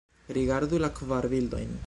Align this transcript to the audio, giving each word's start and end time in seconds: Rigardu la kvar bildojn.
Rigardu 0.37 0.79
la 0.85 0.91
kvar 1.01 1.31
bildojn. 1.37 1.79